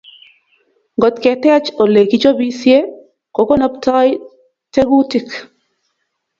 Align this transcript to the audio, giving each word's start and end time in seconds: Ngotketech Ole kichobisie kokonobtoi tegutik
Ngotketech 0.97 1.67
Ole 1.83 2.01
kichobisie 2.09 2.77
kokonobtoi 3.35 4.09
tegutik 4.73 5.27